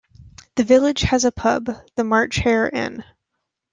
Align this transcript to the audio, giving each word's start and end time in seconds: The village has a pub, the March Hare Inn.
The 0.55 0.63
village 0.63 1.01
has 1.01 1.25
a 1.25 1.31
pub, 1.31 1.69
the 1.95 2.03
March 2.03 2.37
Hare 2.37 2.67
Inn. 2.67 3.03